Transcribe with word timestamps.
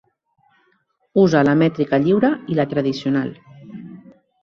Usa 1.25 1.43
la 1.49 1.53
mètrica 1.61 2.01
lliure 2.07 2.35
i 2.55 2.61
la 2.61 2.69
tradicional. 2.75 3.33